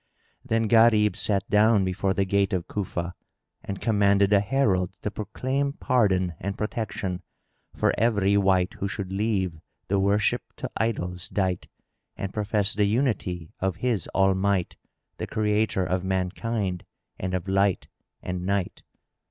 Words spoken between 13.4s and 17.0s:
of His All might the Creator of mankind